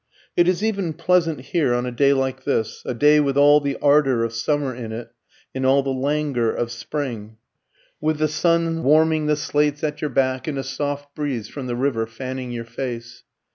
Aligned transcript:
It 0.35 0.47
is 0.47 0.63
even 0.63 0.93
pleasant 0.93 1.41
here 1.41 1.75
on 1.75 1.85
a 1.85 1.91
day 1.91 2.11
like 2.11 2.43
this, 2.43 2.81
a 2.87 2.93
day 2.95 3.19
with 3.19 3.37
all 3.37 3.59
the 3.59 3.77
ardour 3.83 4.23
of 4.23 4.33
summer 4.33 4.73
in 4.73 4.91
it, 4.91 5.11
and 5.53 5.63
all 5.63 5.83
the 5.83 5.91
languor 5.93 6.49
of 6.51 6.71
spring, 6.71 7.37
with 7.99 8.17
the 8.17 8.27
sun 8.27 8.81
warming 8.81 9.27
the 9.27 9.35
slates 9.35 9.83
at 9.83 10.01
your 10.01 10.09
back, 10.09 10.47
and 10.47 10.57
a 10.57 10.63
soft 10.63 11.13
breeze 11.13 11.49
from 11.49 11.67
the 11.67 11.75
river 11.75 12.07
fanning 12.07 12.51
your 12.51 12.65
face. 12.65 13.21